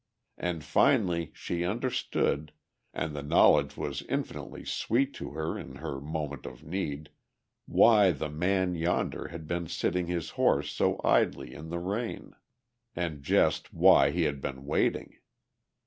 [0.39, 2.53] And finally she understood,
[2.91, 7.11] and the knowledge was infinitely sweet to her in her moment of need,
[7.67, 12.33] why the man yonder had been sitting his horse so idly in the rain,
[12.95, 15.19] and just why he had been waiting.